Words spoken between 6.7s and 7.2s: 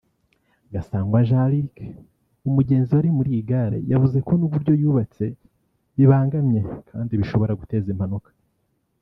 kandi